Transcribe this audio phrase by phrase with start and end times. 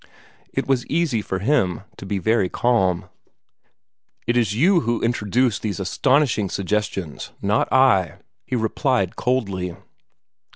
[0.51, 3.05] It was easy for him to be very calm.
[4.25, 9.75] "It is you who introduce these astonishing suggestions, not I," he replied coldly.